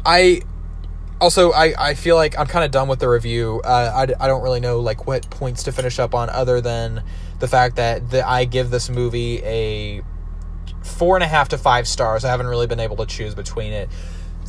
I 0.05 0.41
also 1.22 1.51
I, 1.51 1.74
I 1.77 1.93
feel 1.93 2.15
like 2.15 2.38
i'm 2.38 2.48
kind 2.48 2.65
of 2.65 2.72
done 2.72 2.88
with 2.88 3.00
the 3.00 3.10
review. 3.10 3.62
Uh, 3.63 4.05
I, 4.20 4.24
I 4.24 4.27
don't 4.27 4.41
really 4.41 4.60
know 4.60 4.79
like 4.79 5.08
what 5.08 5.29
points 5.29 5.63
to 5.63 5.72
finish 5.72 6.00
up 6.00 6.13
on 6.13 6.29
other 6.29 6.62
than 6.62 7.03
the 7.39 7.48
fact 7.48 7.75
that 7.77 8.10
the, 8.10 8.27
i 8.27 8.46
give 8.46 8.70
this 8.70 8.89
movie 8.89 9.41
a 9.43 10.01
four 10.84 11.15
and 11.15 11.24
a 11.24 11.27
half 11.27 11.50
to 11.50 11.58
five 11.58 11.88
stars. 11.88 12.25
I 12.25 12.29
haven't 12.29 12.48
really 12.48 12.67
been 12.67 12.79
able 12.79 12.98
to 12.98 13.05
choose 13.05 13.34
between 13.36 13.72
it. 13.72 13.89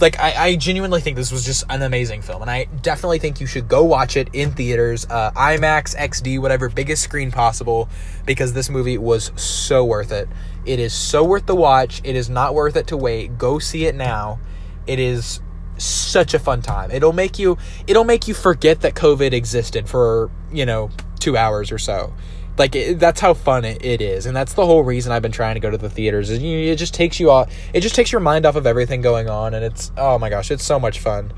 Like 0.00 0.18
I, 0.18 0.47
I 0.47 0.56
genuinely 0.56 1.00
think 1.00 1.16
this 1.16 1.30
was 1.30 1.44
just 1.44 1.62
an 1.71 1.80
amazing 1.80 2.23
film 2.23 2.42
and 2.42 2.50
i 2.50 2.64
definitely 2.83 3.21
think 3.21 3.40
you 3.40 3.47
should 3.47 3.68
go 3.68 3.85
watch 3.85 4.16
it 4.16 4.28
in 4.33 4.50
theaters 4.50 5.06
uh, 5.09 5.30
imax 5.37 5.94
xd 5.94 6.40
whatever 6.40 6.68
biggest 6.68 7.04
screen 7.04 7.30
possible 7.30 7.88
because 8.26 8.52
this 8.54 8.68
movie 8.68 8.99
was 8.99 9.30
so 9.40 9.85
worth 9.85 10.11
it. 10.11 10.28
It 10.66 10.80
is 10.80 10.92
so 10.92 11.23
worth 11.23 11.47
the 11.47 11.54
watch. 11.54 12.00
It 12.04 12.16
is 12.16 12.30
not 12.30 12.54
worth 12.54 12.75
it 12.75 12.88
to 12.88 12.97
wait. 12.97 13.38
Go 13.38 13.59
see 13.59 13.87
it 13.87 13.94
now. 13.94 14.40
It 14.87 14.99
is 14.99 15.40
such 15.78 16.35
a 16.35 16.38
fun 16.38 16.62
time. 16.62 16.90
It'll 16.90 17.12
make 17.12 17.38
you 17.38 17.59
it'll 17.87 18.04
make 18.04 18.28
you 18.28 18.35
forget 18.35 18.81
that 18.83 18.95
COVID 18.95 19.33
existed 19.33 19.88
for, 19.88 20.31
you 20.52 20.66
know, 20.66 20.90
2 21.21 21.37
hours 21.37 21.73
or 21.73 21.78
so. 21.78 22.12
Like 22.57 22.76
it, 22.76 23.00
that's 23.00 23.21
how 23.21 23.35
fun 23.35 23.64
it, 23.64 23.85
it 23.85 24.00
is. 24.00 24.26
And 24.26 24.37
that's 24.37 24.54
the 24.54 24.64
whole 24.64 24.85
reason 24.85 25.12
I've 25.12 25.23
been 25.23 25.33
trying 25.33 25.54
to 25.54 25.61
go 25.61 25.71
to 25.71 25.78
the 25.78 25.90
theaters. 25.90 26.31
Is 26.31 26.43
you, 26.43 26.73
it 26.73 26.76
just 26.76 26.95
takes 26.95 27.19
you 27.19 27.31
off 27.31 27.52
it 27.73 27.81
just 27.81 27.95
takes 27.95 28.12
your 28.12 28.21
mind 28.21 28.47
off 28.47 28.57
of 28.57 28.66
everything 28.66 29.00
going 29.00 29.28
on 29.28 29.54
and 29.54 29.64
it's 29.64 29.90
oh 29.97 30.19
my 30.19 30.31
gosh, 30.31 30.50
it's 30.50 30.64
so 30.64 30.78
much 30.78 31.00
fun. 31.00 31.33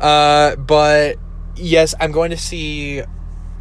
Uh 0.00 0.56
but 0.56 1.16
yes, 1.56 1.94
I'm 2.00 2.12
going 2.12 2.30
to 2.30 2.36
see 2.36 3.02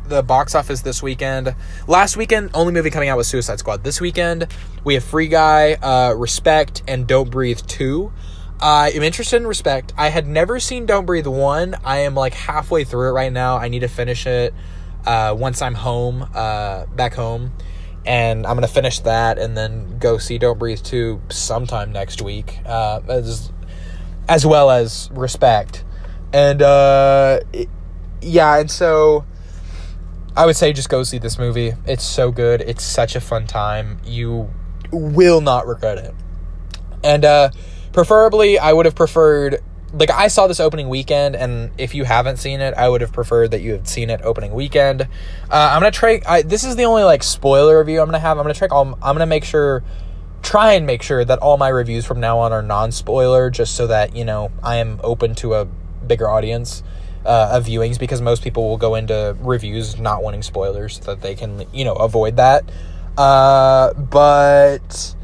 the 0.08 0.22
box 0.22 0.56
office 0.56 0.82
this 0.82 1.02
weekend. 1.02 1.56
Last 1.88 2.18
weekend, 2.18 2.52
only 2.54 2.74
movie 2.74 2.90
coming 2.90 3.10
out 3.10 3.18
was 3.18 3.28
Suicide 3.28 3.60
Squad. 3.60 3.84
This 3.84 4.00
weekend, 4.00 4.48
we 4.84 4.94
have 4.94 5.04
Free 5.04 5.28
Guy, 5.28 5.74
uh, 5.74 6.14
Respect, 6.14 6.84
and 6.88 7.08
Don't 7.08 7.30
Breathe 7.30 7.62
2. 7.66 8.12
I 8.60 8.92
am 8.92 9.04
interested 9.04 9.38
in 9.38 9.48
Respect. 9.48 9.94
I 9.98 10.10
had 10.10 10.28
never 10.28 10.60
seen 10.60 10.86
Don't 10.86 11.06
Breathe 11.06 11.28
1. 11.28 11.76
I 11.84 12.00
am 12.00 12.16
like 12.16 12.34
halfway 12.34 12.84
through 12.84 13.10
it 13.10 13.12
right 13.12 13.32
now. 13.32 13.58
I 13.58 13.68
need 13.68 13.80
to 13.80 13.88
finish 13.88 14.26
it 14.26 14.54
uh, 15.06 15.36
once 15.38 15.62
I'm 15.62 15.76
home, 15.76 16.30
uh, 16.34 16.86
back 16.88 17.14
home. 17.14 17.52
And 18.06 18.46
I'm 18.46 18.56
going 18.56 18.68
to 18.68 18.74
finish 18.74 19.00
that 19.00 19.38
and 19.38 19.58
then 19.58 19.98
go 19.98 20.18
see 20.18 20.38
Don't 20.38 20.58
Breathe 20.58 20.82
2 20.82 21.22
sometime 21.30 21.92
next 21.92 22.22
week, 22.22 22.60
uh, 22.66 23.02
as, 23.10 23.52
as 24.30 24.46
well 24.46 24.72
as 24.72 25.10
Respect. 25.12 25.84
And 26.32 26.62
uh, 26.62 27.42
yeah, 28.22 28.58
and 28.58 28.72
so 28.72 29.26
I 30.36 30.46
would 30.46 30.56
say 30.56 30.72
just 30.72 30.90
go 30.90 31.04
see 31.04 31.18
this 31.18 31.38
movie. 31.38 31.74
It's 31.86 32.04
so 32.06 32.32
good. 32.32 32.62
It's 32.62 32.84
such 32.84 33.16
a 33.16 33.22
fun 33.22 33.48
time. 33.48 34.00
You 34.06 34.50
will 34.92 35.42
not 35.42 35.68
regret 35.68 35.98
it. 35.98 36.14
And, 37.04 37.26
uh, 37.26 37.50
Preferably, 37.96 38.60
I 38.60 38.74
would 38.74 38.86
have 38.86 38.94
preferred 38.94 39.64
like 39.94 40.10
I 40.10 40.28
saw 40.28 40.48
this 40.48 40.60
opening 40.60 40.90
weekend, 40.90 41.34
and 41.38 41.72
if 41.78 41.96
you 41.96 42.04
haven't 42.04 42.40
seen 42.40 42.60
it, 42.60 42.74
I 42.74 42.90
would 42.90 43.00
have 43.00 43.14
preferred 43.14 43.52
that 43.52 43.62
you 43.62 43.72
had 43.72 43.88
seen 43.88 44.10
it 44.10 44.20
opening 44.22 44.54
weekend. 44.54 45.04
Uh, 45.04 45.06
I'm 45.50 45.80
gonna 45.80 45.92
try. 45.92 46.20
I, 46.28 46.42
this 46.42 46.66
is 46.66 46.76
the 46.76 46.84
only 46.84 47.04
like 47.04 47.24
spoiler 47.24 47.80
review 47.80 48.02
I'm 48.02 48.08
gonna 48.08 48.20
have. 48.20 48.38
I'm 48.38 48.44
gonna 48.44 48.54
try. 48.54 48.68
I'm 48.70 48.96
gonna 49.00 49.26
make 49.26 49.46
sure, 49.46 49.82
try 50.44 50.74
and 50.74 50.86
make 50.86 51.04
sure 51.04 51.24
that 51.24 51.40
all 51.40 51.56
my 51.56 51.70
reviews 51.70 52.04
from 52.06 52.20
now 52.20 52.40
on 52.40 52.52
are 52.52 52.62
non-spoiler, 52.62 53.50
just 53.50 53.76
so 53.76 53.88
that 53.88 54.14
you 54.14 54.26
know 54.26 54.52
I 54.62 54.76
am 54.76 55.00
open 55.02 55.34
to 55.36 55.54
a 55.54 55.64
bigger 55.64 56.30
audience 56.30 56.84
uh, 57.26 57.52
of 57.54 57.66
viewings 57.66 57.98
because 57.98 58.22
most 58.22 58.44
people 58.44 58.68
will 58.68 58.78
go 58.78 58.96
into 58.96 59.38
reviews 59.40 59.98
not 59.98 60.22
wanting 60.22 60.44
spoilers 60.44 60.98
so 60.98 61.16
that 61.16 61.22
they 61.22 61.34
can 61.34 61.64
you 61.72 61.86
know 61.86 61.94
avoid 61.94 62.36
that. 62.36 62.70
Uh, 63.18 63.94
but 63.94 65.16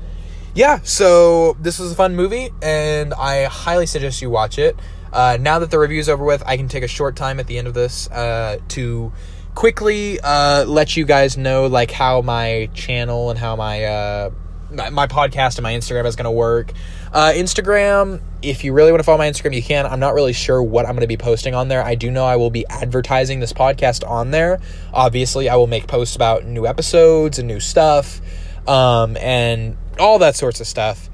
yeah, 0.54 0.80
so 0.84 1.56
this 1.60 1.80
was 1.80 1.92
a 1.92 1.96
fun 1.96 2.16
movie, 2.16 2.50
and 2.62 3.14
I 3.14 3.46
highly 3.46 3.86
suggest 3.86 4.22
you 4.22 4.30
watch 4.30 4.58
it. 4.58 4.78
Uh, 5.14 5.38
now 5.40 5.60
that 5.60 5.72
the 5.72 5.80
review 5.80 6.00
is 6.00 6.10
over 6.10 6.24
with, 6.24 6.44
I 6.46 6.58
can 6.58 6.68
take 6.68 6.84
a 6.84 6.88
short 6.88 7.16
time 7.16 7.40
at 7.40 7.48
the 7.48 7.58
end 7.58 7.68
of 7.68 7.74
this 7.74 8.10
uh, 8.12 8.60
to 8.70 9.12
quickly 9.56 10.20
uh, 10.22 10.66
let 10.66 10.96
you 10.96 11.06
guys 11.06 11.38
know 11.38 11.68
like 11.68 11.92
how 11.92 12.22
my 12.22 12.70
channel 12.74 13.30
and 13.30 13.38
how 13.38 13.56
my 13.56 13.84
uh, 13.84 14.30
my 14.72 15.08
podcast 15.08 15.58
and 15.58 15.64
my 15.64 15.74
Instagram 15.74 16.06
is 16.06 16.16
going 16.16 16.26
to 16.26 16.32
work. 16.32 16.72
Uh, 17.12 17.32
Instagram, 17.36 18.22
if 18.42 18.64
you 18.64 18.72
really 18.72 18.92
want 18.92 19.02
to 19.02 19.04
follow 19.04 19.18
my 19.18 19.30
Instagram, 19.30 19.54
you 19.54 19.62
can. 19.62 19.86
I'm 19.86 20.00
not 20.00 20.14
really 20.14 20.32
sure 20.32 20.64
what 20.64 20.86
I'm 20.86 20.94
going 20.94 21.02
to 21.02 21.08
be 21.08 21.18
posting 21.18 21.54
on 21.54 21.68
there. 21.68 21.84
I 21.84 21.96
do 21.96 22.10
know 22.10 22.24
I 22.24 22.38
will 22.38 22.50
be 22.50 22.66
advertising 22.68 23.42
this 23.42 23.52
podcast 23.52 24.08
on 24.08 24.32
there. 24.32 24.62
Obviously, 24.94 25.50
I 25.50 25.56
will 25.56 25.68
make 25.68 25.88
posts 25.88 26.16
about 26.16 26.46
new 26.46 26.66
episodes 26.66 27.38
and 27.38 27.50
new 27.50 27.60
stuff, 27.60 28.22
um, 28.66 29.18
and 29.18 29.76
all 30.00 30.20
that 30.20 30.36
sorts 30.36 30.60
of 30.60 30.68
stuff. 30.68 31.10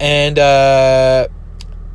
And 0.00 0.38
uh, 0.38 1.28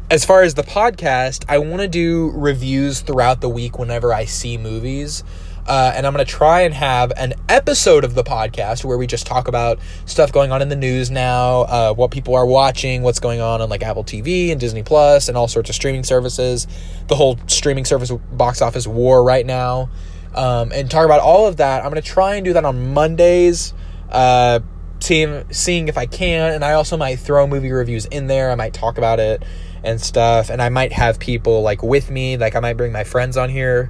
as 0.09 0.23
far 0.25 0.43
as 0.43 0.53
the 0.53 0.63
podcast, 0.63 1.45
I 1.49 1.57
want 1.57 1.81
to 1.81 1.87
do 1.87 2.31
reviews 2.33 3.01
throughout 3.01 3.41
the 3.41 3.49
week 3.49 3.77
whenever 3.77 4.13
I 4.13 4.25
see 4.25 4.57
movies. 4.57 5.23
Uh, 5.67 5.91
and 5.93 6.07
I'm 6.07 6.13
going 6.13 6.25
to 6.25 6.31
try 6.31 6.61
and 6.61 6.73
have 6.73 7.11
an 7.17 7.33
episode 7.49 8.05
of 8.05 8.15
the 8.15 8.23
podcast 8.23 8.85
where 8.85 8.97
we 8.97 9.05
just 9.05 9.27
talk 9.27 9.49
about 9.49 9.79
stuff 10.05 10.31
going 10.31 10.49
on 10.53 10.61
in 10.61 10.69
the 10.69 10.77
news 10.77 11.11
now, 11.11 11.63
uh, 11.63 11.93
what 11.93 12.09
people 12.09 12.35
are 12.35 12.45
watching, 12.45 13.01
what's 13.01 13.19
going 13.19 13.41
on 13.41 13.61
on 13.61 13.67
like 13.67 13.83
Apple 13.83 14.05
TV 14.05 14.49
and 14.51 14.61
Disney 14.61 14.81
Plus 14.81 15.27
and 15.27 15.37
all 15.37 15.49
sorts 15.49 15.69
of 15.69 15.75
streaming 15.75 16.05
services, 16.05 16.67
the 17.07 17.15
whole 17.15 17.37
streaming 17.47 17.83
service 17.83 18.09
box 18.31 18.61
office 18.61 18.87
war 18.87 19.21
right 19.21 19.45
now. 19.45 19.89
um, 20.33 20.71
and 20.71 20.89
talk 20.89 21.03
about 21.03 21.19
all 21.19 21.47
of 21.47 21.57
that. 21.57 21.83
I'm 21.83 21.91
going 21.91 22.01
to 22.01 22.07
try 22.07 22.35
and 22.35 22.45
do 22.45 22.53
that 22.53 22.63
on 22.63 22.93
Mondays. 22.93 23.73
Uh, 24.09 24.59
seeing 25.07 25.51
seeing 25.53 25.87
if 25.87 25.97
I 25.97 26.05
can, 26.05 26.53
and 26.53 26.65
I 26.65 26.73
also 26.73 26.97
might 26.97 27.15
throw 27.17 27.47
movie 27.47 27.71
reviews 27.71 28.05
in 28.05 28.27
there. 28.27 28.51
I 28.51 28.55
might 28.55 28.73
talk 28.73 28.97
about 28.97 29.19
it 29.19 29.43
and 29.83 30.01
stuff, 30.01 30.49
and 30.49 30.61
I 30.61 30.69
might 30.69 30.91
have 30.91 31.17
people 31.19 31.61
like 31.61 31.81
with 31.81 32.11
me. 32.11 32.37
Like 32.37 32.55
I 32.55 32.59
might 32.59 32.73
bring 32.73 32.91
my 32.91 33.03
friends 33.03 33.37
on 33.37 33.49
here. 33.49 33.89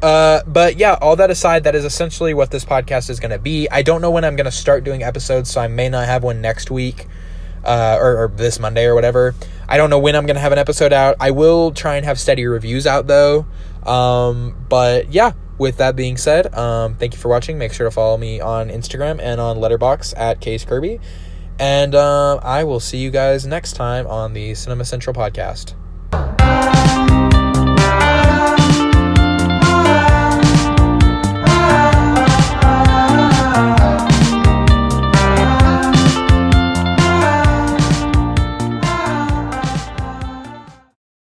Uh, 0.00 0.42
but 0.46 0.76
yeah, 0.76 0.96
all 1.00 1.16
that 1.16 1.28
aside, 1.28 1.64
that 1.64 1.74
is 1.74 1.84
essentially 1.84 2.32
what 2.32 2.52
this 2.52 2.64
podcast 2.64 3.10
is 3.10 3.18
going 3.18 3.32
to 3.32 3.38
be. 3.38 3.68
I 3.68 3.82
don't 3.82 4.00
know 4.00 4.12
when 4.12 4.24
I'm 4.24 4.36
going 4.36 4.44
to 4.44 4.52
start 4.52 4.84
doing 4.84 5.02
episodes, 5.02 5.50
so 5.50 5.60
I 5.60 5.66
may 5.66 5.88
not 5.88 6.06
have 6.06 6.22
one 6.22 6.40
next 6.40 6.70
week, 6.70 7.08
uh, 7.64 7.98
or, 8.00 8.24
or 8.24 8.28
this 8.28 8.60
Monday 8.60 8.84
or 8.84 8.94
whatever. 8.94 9.34
I 9.68 9.76
don't 9.76 9.90
know 9.90 9.98
when 9.98 10.14
I'm 10.14 10.24
going 10.24 10.36
to 10.36 10.40
have 10.40 10.52
an 10.52 10.58
episode 10.58 10.92
out. 10.92 11.16
I 11.18 11.32
will 11.32 11.72
try 11.72 11.96
and 11.96 12.06
have 12.06 12.20
steady 12.20 12.46
reviews 12.46 12.86
out 12.86 13.08
though. 13.08 13.46
Um, 13.84 14.54
but 14.68 15.12
yeah, 15.12 15.32
with 15.58 15.76
that 15.78 15.96
being 15.96 16.16
said, 16.16 16.54
um, 16.54 16.94
thank 16.96 17.14
you 17.14 17.18
for 17.18 17.28
watching. 17.28 17.58
Make 17.58 17.72
sure 17.72 17.86
to 17.86 17.90
follow 17.90 18.16
me 18.16 18.40
on 18.40 18.68
Instagram 18.68 19.20
and 19.20 19.40
on 19.40 19.58
Letterboxd 19.58 20.14
at 20.16 20.40
Case 20.40 20.64
Kirby. 20.64 21.00
And 21.58 21.94
uh, 21.94 22.36
I 22.36 22.64
will 22.64 22.80
see 22.80 22.98
you 22.98 23.10
guys 23.10 23.44
next 23.44 23.72
time 23.72 24.06
on 24.06 24.32
the 24.32 24.54
Cinema 24.54 24.84
Central 24.84 25.14
podcast. 25.14 25.74